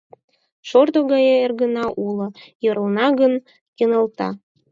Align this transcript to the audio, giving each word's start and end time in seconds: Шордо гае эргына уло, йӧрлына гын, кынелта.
Шордо 0.69 0.99
гае 1.11 1.35
эргына 1.45 1.85
уло, 2.07 2.27
йӧрлына 2.63 3.07
гын, 3.19 3.33
кынелта. 3.77 4.29